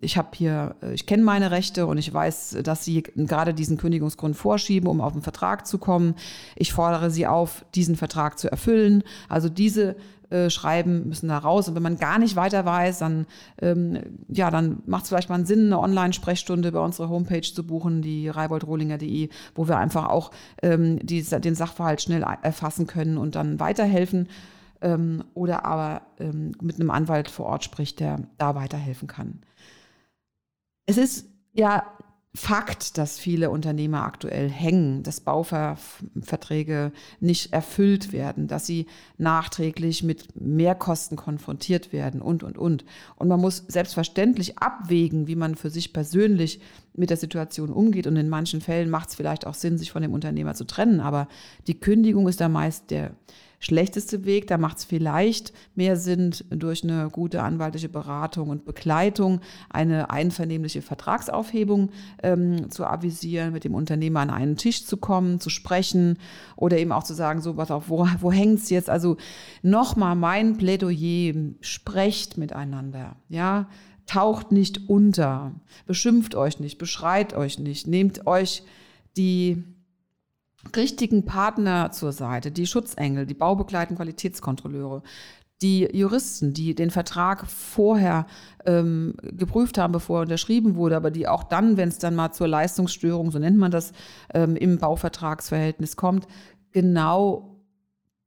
ich 0.00 0.16
habe 0.16 0.28
hier, 0.34 0.76
äh, 0.80 0.94
ich 0.94 1.06
kenne 1.06 1.24
meine 1.24 1.50
Rechte 1.50 1.86
und 1.86 1.98
ich 1.98 2.12
weiß, 2.12 2.58
dass 2.62 2.84
Sie 2.84 3.02
gerade 3.02 3.52
diesen 3.52 3.76
Kündigungsgrund 3.76 4.36
vorschieben, 4.36 4.88
um 4.88 5.00
auf 5.00 5.12
den 5.12 5.22
Vertrag 5.22 5.66
zu 5.66 5.78
kommen. 5.78 6.14
Ich 6.54 6.72
fordere 6.72 7.10
Sie 7.10 7.26
auf, 7.26 7.64
diesen 7.74 7.96
Vertrag 7.96 8.38
zu 8.38 8.50
erfüllen. 8.50 9.02
Also 9.28 9.48
diese 9.48 9.96
äh, 10.30 10.50
schreiben, 10.50 11.08
müssen 11.08 11.28
da 11.28 11.38
raus. 11.38 11.68
Und 11.68 11.74
wenn 11.74 11.82
man 11.82 11.98
gar 11.98 12.18
nicht 12.18 12.36
weiter 12.36 12.64
weiß, 12.64 12.98
dann, 12.98 13.26
ähm, 13.60 14.00
ja, 14.28 14.50
dann 14.50 14.82
macht 14.86 15.04
es 15.04 15.08
vielleicht 15.08 15.28
mal 15.28 15.36
einen 15.36 15.46
Sinn, 15.46 15.66
eine 15.66 15.78
Online-Sprechstunde 15.78 16.68
über 16.68 16.82
unsere 16.82 17.08
Homepage 17.08 17.42
zu 17.42 17.66
buchen, 17.66 18.02
die 18.02 18.28
reiboldrohlinger.de, 18.28 19.28
wo 19.54 19.68
wir 19.68 19.78
einfach 19.78 20.08
auch 20.08 20.30
ähm, 20.62 20.98
die, 21.04 21.22
den 21.22 21.54
Sachverhalt 21.54 22.02
schnell 22.02 22.24
erfassen 22.42 22.86
können 22.86 23.18
und 23.18 23.34
dann 23.34 23.60
weiterhelfen. 23.60 24.28
Ähm, 24.80 25.24
oder 25.34 25.64
aber 25.64 26.02
ähm, 26.18 26.52
mit 26.60 26.78
einem 26.78 26.90
Anwalt 26.90 27.30
vor 27.30 27.46
Ort 27.46 27.64
spricht, 27.64 28.00
der 28.00 28.20
da 28.38 28.54
weiterhelfen 28.54 29.08
kann. 29.08 29.40
Es 30.86 30.98
ist 30.98 31.28
ja 31.52 31.84
Fakt, 32.36 32.98
dass 32.98 33.18
viele 33.18 33.48
Unternehmer 33.48 34.02
aktuell 34.02 34.50
hängen, 34.50 35.02
dass 35.02 35.22
Bauverträge 35.22 36.92
nicht 37.18 37.54
erfüllt 37.54 38.12
werden, 38.12 38.46
dass 38.46 38.66
sie 38.66 38.86
nachträglich 39.16 40.02
mit 40.02 40.38
Mehrkosten 40.38 41.16
konfrontiert 41.16 41.94
werden 41.94 42.20
und, 42.20 42.42
und, 42.42 42.58
und. 42.58 42.84
Und 43.16 43.28
man 43.28 43.40
muss 43.40 43.64
selbstverständlich 43.68 44.58
abwägen, 44.58 45.28
wie 45.28 45.34
man 45.34 45.54
für 45.54 45.70
sich 45.70 45.94
persönlich 45.94 46.60
mit 46.92 47.08
der 47.08 47.16
Situation 47.16 47.70
umgeht. 47.70 48.06
Und 48.06 48.16
in 48.16 48.28
manchen 48.28 48.60
Fällen 48.60 48.90
macht 48.90 49.08
es 49.08 49.14
vielleicht 49.14 49.46
auch 49.46 49.54
Sinn, 49.54 49.78
sich 49.78 49.90
von 49.90 50.02
dem 50.02 50.12
Unternehmer 50.12 50.52
zu 50.52 50.64
trennen. 50.64 51.00
Aber 51.00 51.28
die 51.66 51.80
Kündigung 51.80 52.28
ist 52.28 52.42
da 52.42 52.50
meist 52.50 52.90
der 52.90 53.12
schlechteste 53.58 54.24
Weg. 54.24 54.46
Da 54.46 54.58
macht 54.58 54.78
es 54.78 54.84
vielleicht 54.84 55.52
mehr 55.74 55.96
Sinn, 55.96 56.34
durch 56.50 56.84
eine 56.84 57.08
gute 57.10 57.42
anwaltliche 57.42 57.88
Beratung 57.88 58.50
und 58.50 58.64
Begleitung 58.64 59.40
eine 59.70 60.10
einvernehmliche 60.10 60.82
Vertragsaufhebung 60.82 61.90
ähm, 62.22 62.70
zu 62.70 62.84
avisieren, 62.84 63.52
mit 63.52 63.64
dem 63.64 63.74
Unternehmer 63.74 64.20
an 64.20 64.30
einen 64.30 64.56
Tisch 64.56 64.84
zu 64.84 64.96
kommen, 64.96 65.40
zu 65.40 65.50
sprechen 65.50 66.18
oder 66.56 66.78
eben 66.78 66.92
auch 66.92 67.04
zu 67.04 67.14
sagen, 67.14 67.40
so 67.40 67.56
was 67.56 67.70
auf, 67.70 67.88
wo, 67.88 68.06
wo 68.20 68.32
hängt 68.32 68.60
es 68.60 68.70
jetzt? 68.70 68.90
Also 68.90 69.16
nochmal 69.62 70.16
mein 70.16 70.56
Plädoyer, 70.56 71.34
sprecht 71.60 72.38
miteinander, 72.38 73.16
ja, 73.28 73.68
taucht 74.06 74.52
nicht 74.52 74.88
unter, 74.88 75.52
beschimpft 75.86 76.34
euch 76.34 76.60
nicht, 76.60 76.78
beschreit 76.78 77.34
euch 77.34 77.58
nicht, 77.58 77.86
nehmt 77.86 78.26
euch 78.26 78.62
die 79.16 79.64
richtigen 80.74 81.24
Partner 81.24 81.90
zur 81.90 82.12
Seite, 82.12 82.50
die 82.50 82.66
Schutzengel, 82.66 83.26
die 83.26 83.34
baubegleitenden 83.34 83.96
Qualitätskontrolleure, 83.96 85.02
die 85.62 85.88
Juristen, 85.92 86.52
die 86.52 86.74
den 86.74 86.90
Vertrag 86.90 87.46
vorher 87.46 88.26
ähm, 88.66 89.14
geprüft 89.22 89.78
haben, 89.78 89.92
bevor 89.92 90.18
er 90.18 90.22
unterschrieben 90.22 90.76
wurde, 90.76 90.96
aber 90.96 91.10
die 91.10 91.28
auch 91.28 91.44
dann, 91.44 91.76
wenn 91.76 91.88
es 91.88 91.98
dann 91.98 92.14
mal 92.14 92.32
zur 92.32 92.48
Leistungsstörung, 92.48 93.30
so 93.30 93.38
nennt 93.38 93.56
man 93.56 93.70
das, 93.70 93.92
ähm, 94.34 94.56
im 94.56 94.78
Bauvertragsverhältnis 94.78 95.96
kommt, 95.96 96.26
genau 96.72 97.55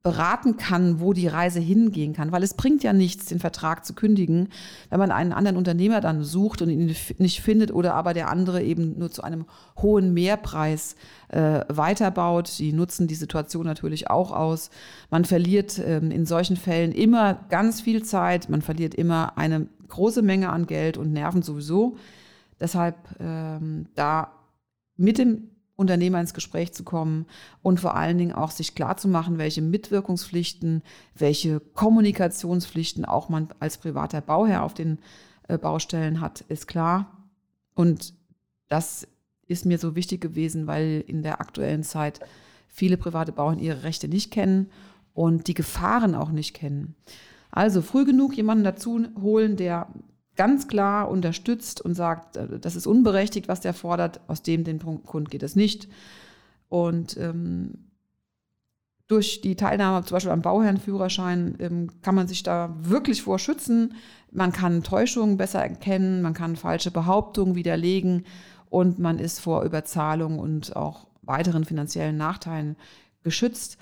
beraten 0.02 0.56
kann, 0.56 0.98
wo 1.00 1.12
die 1.12 1.26
Reise 1.26 1.60
hingehen 1.60 2.14
kann. 2.14 2.32
Weil 2.32 2.42
es 2.42 2.54
bringt 2.54 2.82
ja 2.82 2.94
nichts, 2.94 3.26
den 3.26 3.38
Vertrag 3.38 3.84
zu 3.84 3.94
kündigen, 3.94 4.48
wenn 4.88 4.98
man 4.98 5.10
einen 5.10 5.32
anderen 5.32 5.58
Unternehmer 5.58 6.00
dann 6.00 6.24
sucht 6.24 6.62
und 6.62 6.70
ihn 6.70 6.94
nicht 7.18 7.40
findet 7.42 7.70
oder 7.70 7.94
aber 7.94 8.14
der 8.14 8.30
andere 8.30 8.62
eben 8.62 8.98
nur 8.98 9.10
zu 9.10 9.22
einem 9.22 9.44
hohen 9.76 10.14
Mehrpreis 10.14 10.96
äh, 11.28 11.60
weiterbaut. 11.68 12.58
Die 12.58 12.72
nutzen 12.72 13.08
die 13.08 13.14
Situation 13.14 13.66
natürlich 13.66 14.08
auch 14.08 14.32
aus. 14.32 14.70
Man 15.10 15.26
verliert 15.26 15.78
ähm, 15.78 16.10
in 16.10 16.24
solchen 16.24 16.56
Fällen 16.56 16.92
immer 16.92 17.34
ganz 17.50 17.82
viel 17.82 18.02
Zeit, 18.02 18.48
man 18.48 18.62
verliert 18.62 18.94
immer 18.94 19.36
eine 19.36 19.66
große 19.88 20.22
Menge 20.22 20.48
an 20.48 20.66
Geld 20.66 20.96
und 20.96 21.12
Nerven 21.12 21.42
sowieso. 21.42 21.96
Deshalb 22.58 22.96
ähm, 23.20 23.86
da 23.94 24.32
mit 24.96 25.18
dem 25.18 25.50
Unternehmer 25.80 26.20
ins 26.20 26.34
Gespräch 26.34 26.72
zu 26.72 26.84
kommen 26.84 27.26
und 27.62 27.80
vor 27.80 27.96
allen 27.96 28.18
Dingen 28.18 28.32
auch 28.32 28.50
sich 28.50 28.74
klarzumachen, 28.74 29.38
welche 29.38 29.62
Mitwirkungspflichten, 29.62 30.82
welche 31.14 31.58
Kommunikationspflichten 31.58 33.06
auch 33.06 33.30
man 33.30 33.48
als 33.58 33.78
privater 33.78 34.20
Bauherr 34.20 34.62
auf 34.62 34.74
den 34.74 34.98
äh, 35.48 35.56
Baustellen 35.56 36.20
hat, 36.20 36.42
ist 36.42 36.68
klar. 36.68 37.16
Und 37.74 38.12
das 38.68 39.08
ist 39.46 39.64
mir 39.64 39.78
so 39.78 39.96
wichtig 39.96 40.20
gewesen, 40.20 40.66
weil 40.66 41.02
in 41.06 41.22
der 41.22 41.40
aktuellen 41.40 41.82
Zeit 41.82 42.20
viele 42.68 42.98
private 42.98 43.32
Bauern 43.32 43.58
ihre 43.58 43.82
Rechte 43.82 44.06
nicht 44.06 44.30
kennen 44.30 44.70
und 45.14 45.48
die 45.48 45.54
Gefahren 45.54 46.14
auch 46.14 46.30
nicht 46.30 46.54
kennen. 46.54 46.94
Also 47.50 47.80
früh 47.80 48.04
genug 48.04 48.36
jemanden 48.36 48.64
dazu 48.64 49.06
holen, 49.20 49.56
der 49.56 49.88
ganz 50.36 50.68
klar 50.68 51.10
unterstützt 51.10 51.80
und 51.80 51.94
sagt, 51.94 52.36
äh, 52.36 52.58
das 52.58 52.76
ist 52.76 52.86
unberechtigt, 52.86 53.48
was 53.48 53.60
der 53.60 53.74
fordert, 53.74 54.20
aus 54.28 54.42
dem 54.42 54.64
den 54.64 54.78
Grund 54.78 55.30
geht 55.30 55.42
es 55.42 55.56
nicht. 55.56 55.88
Und 56.68 57.16
ähm, 57.16 57.90
durch 59.10 59.40
die 59.40 59.56
Teilnahme 59.56 60.04
zum 60.04 60.14
Beispiel 60.14 60.30
am 60.30 60.42
Bauherrenführerschein 60.42 61.56
ähm, 61.58 61.90
kann 62.00 62.14
man 62.14 62.28
sich 62.28 62.44
da 62.44 62.74
wirklich 62.78 63.22
vor 63.22 63.40
schützen. 63.40 63.94
Man 64.30 64.52
kann 64.52 64.84
Täuschungen 64.84 65.36
besser 65.36 65.60
erkennen, 65.60 66.22
man 66.22 66.32
kann 66.32 66.54
falsche 66.54 66.92
Behauptungen 66.92 67.56
widerlegen 67.56 68.24
und 68.68 69.00
man 69.00 69.18
ist 69.18 69.40
vor 69.40 69.64
Überzahlung 69.64 70.38
und 70.38 70.76
auch 70.76 71.08
weiteren 71.22 71.64
finanziellen 71.64 72.16
Nachteilen 72.16 72.76
geschützt. 73.24 73.78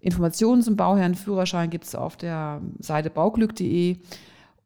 Informationen 0.00 0.62
zum 0.62 0.74
Bauherrenführerschein 0.74 1.70
gibt 1.70 1.84
es 1.84 1.94
auf 1.94 2.16
der 2.16 2.60
Seite 2.80 3.08
bauglück.de 3.08 3.98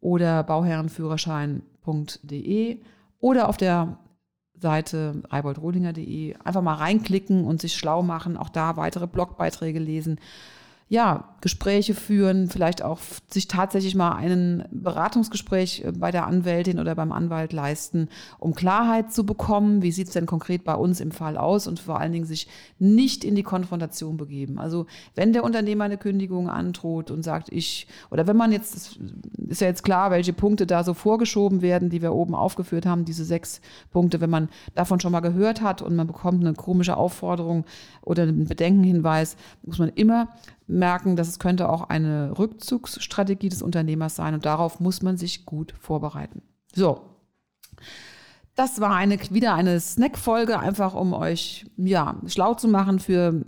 oder 0.06 0.42
bauherrenführerschein.de 0.44 2.78
oder 3.18 3.48
auf 3.48 3.56
der 3.56 3.98
Seite 4.54 5.20
reiboldrohlinger.de 5.28 6.36
einfach 6.44 6.62
mal 6.62 6.74
reinklicken 6.74 7.44
und 7.44 7.60
sich 7.60 7.74
schlau 7.74 8.04
machen, 8.04 8.36
auch 8.36 8.48
da 8.48 8.76
weitere 8.76 9.08
Blogbeiträge 9.08 9.80
lesen. 9.80 10.20
Ja, 10.88 11.35
Gespräche 11.40 11.94
führen, 11.94 12.48
vielleicht 12.48 12.82
auch 12.82 12.98
sich 13.28 13.46
tatsächlich 13.46 13.94
mal 13.94 14.12
ein 14.12 14.64
Beratungsgespräch 14.70 15.84
äh, 15.84 15.92
bei 15.92 16.10
der 16.10 16.26
Anwältin 16.26 16.78
oder 16.78 16.94
beim 16.94 17.12
Anwalt 17.12 17.52
leisten, 17.52 18.08
um 18.38 18.54
Klarheit 18.54 19.12
zu 19.12 19.26
bekommen, 19.26 19.82
wie 19.82 19.92
sieht 19.92 20.08
es 20.08 20.14
denn 20.14 20.26
konkret 20.26 20.64
bei 20.64 20.74
uns 20.74 21.00
im 21.00 21.10
Fall 21.10 21.36
aus 21.36 21.66
und 21.66 21.78
vor 21.78 22.00
allen 22.00 22.12
Dingen 22.12 22.24
sich 22.24 22.48
nicht 22.78 23.24
in 23.24 23.34
die 23.34 23.42
Konfrontation 23.42 24.16
begeben. 24.16 24.58
Also 24.58 24.86
wenn 25.14 25.32
der 25.32 25.44
Unternehmer 25.44 25.84
eine 25.84 25.98
Kündigung 25.98 26.48
androht 26.48 27.10
und 27.10 27.22
sagt, 27.22 27.52
ich, 27.52 27.86
oder 28.10 28.26
wenn 28.26 28.36
man 28.36 28.52
jetzt, 28.52 28.98
ist 29.48 29.60
ja 29.60 29.66
jetzt 29.66 29.84
klar, 29.84 30.10
welche 30.10 30.32
Punkte 30.32 30.66
da 30.66 30.84
so 30.84 30.94
vorgeschoben 30.94 31.60
werden, 31.62 31.90
die 31.90 32.02
wir 32.02 32.14
oben 32.14 32.34
aufgeführt 32.34 32.86
haben, 32.86 33.04
diese 33.04 33.24
sechs 33.24 33.60
Punkte, 33.90 34.20
wenn 34.20 34.30
man 34.30 34.48
davon 34.74 35.00
schon 35.00 35.12
mal 35.12 35.20
gehört 35.20 35.60
hat 35.60 35.82
und 35.82 35.96
man 35.96 36.06
bekommt 36.06 36.44
eine 36.44 36.54
komische 36.54 36.96
Aufforderung 36.96 37.64
oder 38.02 38.22
einen 38.22 38.46
Bedenkenhinweis, 38.46 39.36
muss 39.62 39.78
man 39.78 39.90
immer 39.90 40.28
merken, 40.66 41.16
dass 41.16 41.25
es 41.28 41.38
könnte 41.38 41.68
auch 41.68 41.88
eine 41.88 42.38
Rückzugsstrategie 42.38 43.48
des 43.48 43.62
Unternehmers 43.62 44.16
sein 44.16 44.34
und 44.34 44.44
darauf 44.44 44.80
muss 44.80 45.02
man 45.02 45.16
sich 45.16 45.46
gut 45.46 45.74
vorbereiten. 45.80 46.42
So. 46.74 47.02
Das 48.54 48.80
war 48.80 48.94
eine, 48.94 49.18
wieder 49.30 49.52
eine 49.54 49.78
Snack-Folge, 49.78 50.58
einfach 50.58 50.94
um 50.94 51.12
euch 51.12 51.66
ja, 51.76 52.16
schlau 52.26 52.54
zu 52.54 52.68
machen 52.68 53.00
für 53.00 53.42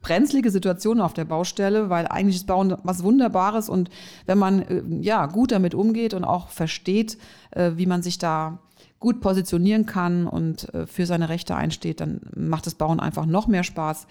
brenzlige 0.00 0.52
Situationen 0.52 1.00
auf 1.02 1.14
der 1.14 1.24
Baustelle, 1.24 1.90
weil 1.90 2.06
eigentlich 2.06 2.36
ist 2.36 2.46
Bauen 2.46 2.76
was 2.84 3.02
Wunderbares 3.02 3.68
und 3.68 3.90
wenn 4.26 4.38
man 4.38 4.62
äh, 4.62 4.82
ja, 5.00 5.26
gut 5.26 5.50
damit 5.50 5.74
umgeht 5.74 6.14
und 6.14 6.24
auch 6.24 6.48
versteht, 6.50 7.18
äh, 7.50 7.72
wie 7.74 7.86
man 7.86 8.02
sich 8.02 8.18
da 8.18 8.60
gut 9.00 9.20
positionieren 9.20 9.84
kann 9.84 10.26
und 10.26 10.72
äh, 10.74 10.86
für 10.86 11.06
seine 11.06 11.28
Rechte 11.28 11.56
einsteht, 11.56 12.00
dann 12.00 12.20
macht 12.34 12.66
das 12.66 12.76
Bauen 12.76 13.00
einfach 13.00 13.26
noch 13.26 13.48
mehr 13.48 13.64
Spaß. 13.64 14.06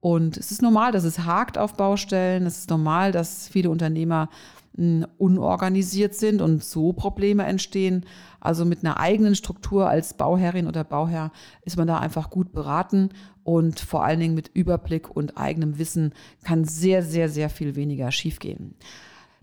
Und 0.00 0.36
es 0.36 0.50
ist 0.50 0.62
normal, 0.62 0.92
dass 0.92 1.04
es 1.04 1.20
hakt 1.20 1.58
auf 1.58 1.74
Baustellen. 1.74 2.46
Es 2.46 2.58
ist 2.58 2.70
normal, 2.70 3.10
dass 3.12 3.48
viele 3.48 3.70
Unternehmer 3.70 4.28
hm, 4.76 5.06
unorganisiert 5.18 6.14
sind 6.14 6.40
und 6.40 6.62
so 6.62 6.92
Probleme 6.92 7.44
entstehen. 7.44 8.06
Also 8.40 8.64
mit 8.64 8.84
einer 8.84 9.00
eigenen 9.00 9.34
Struktur 9.34 9.88
als 9.88 10.14
Bauherrin 10.14 10.68
oder 10.68 10.84
Bauherr 10.84 11.32
ist 11.62 11.76
man 11.76 11.88
da 11.88 11.98
einfach 11.98 12.30
gut 12.30 12.52
beraten 12.52 13.10
und 13.42 13.80
vor 13.80 14.04
allen 14.04 14.20
Dingen 14.20 14.34
mit 14.34 14.50
Überblick 14.54 15.10
und 15.10 15.36
eigenem 15.36 15.78
Wissen 15.78 16.12
kann 16.44 16.64
sehr, 16.64 17.02
sehr, 17.02 17.28
sehr 17.28 17.50
viel 17.50 17.74
weniger 17.74 18.12
schiefgehen. 18.12 18.76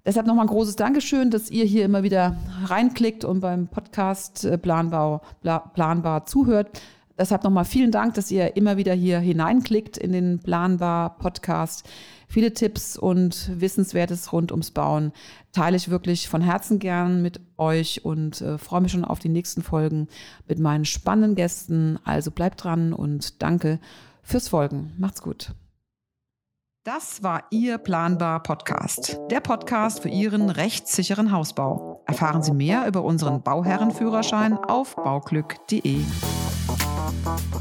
Deshalb 0.05 0.27
nochmal 0.27 0.45
ein 0.45 0.49
großes 0.49 0.75
Dankeschön, 0.75 1.31
dass 1.31 1.49
ihr 1.49 1.65
hier 1.65 1.83
immer 1.83 2.03
wieder 2.03 2.37
reinklickt 2.65 3.25
und 3.25 3.39
beim 3.39 3.67
Podcast 3.67 4.45
äh, 4.45 4.57
Planbau, 4.57 5.21
planbar 5.73 6.27
zuhört. 6.27 6.79
Deshalb 7.17 7.43
nochmal 7.43 7.65
vielen 7.65 7.91
Dank, 7.91 8.13
dass 8.15 8.30
ihr 8.30 8.58
immer 8.58 8.78
wieder 8.78 8.93
hier 8.93 9.19
hineinklickt 9.19 9.97
in 9.97 10.12
den 10.12 10.39
Planbar 10.39 11.17
Podcast. 11.17 11.88
Viele 12.28 12.54
Tipps 12.54 12.97
und 12.97 13.49
Wissenswertes 13.62 14.34
rund 14.34 14.51
ums 14.51 14.71
Bauen 14.71 15.13
teile 15.54 15.78
ich 15.78 15.89
wirklich 15.89 16.28
von 16.28 16.41
Herzen 16.41 16.80
gern 16.80 17.21
mit 17.21 17.39
euch 17.58 18.04
und 18.04 18.41
äh, 18.41 18.58
freue 18.58 18.82
mich 18.82 18.91
schon 18.91 19.06
auf 19.06 19.19
die 19.19 19.30
nächsten 19.30 19.62
Folgen 19.62 20.08
mit 20.47 20.60
meinen 20.60 20.86
spannenden 20.86 21.36
Gästen. 21.36 21.99
Also 22.04 22.32
bleibt 22.32 22.63
dran 22.63 22.91
und 22.91 23.41
danke 23.41 23.80
fürs 24.21 24.49
Folgen. 24.49 24.93
Macht's 24.97 25.21
gut. 25.21 25.54
Das 26.84 27.23
war 27.23 27.45
Ihr 27.49 27.80
Planbar 27.80 28.43
Podcast, 28.43 29.17
der 29.32 29.39
Podcast 29.39 30.01
für 30.01 30.10
Ihren 30.10 30.51
rechtssicheren 30.51 31.32
Hausbau. 31.32 32.04
Erfahren 32.06 32.43
Sie 32.43 32.54
mehr 32.54 32.86
über 32.88 33.04
unseren 33.04 33.41
Bauherrenführerschein 33.41 34.56
auf 34.56 34.95
bauglück.de. 34.95 36.01
Bye. 37.23 37.54